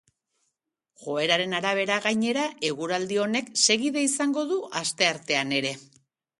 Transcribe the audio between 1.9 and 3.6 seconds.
gainera, eguraldi honek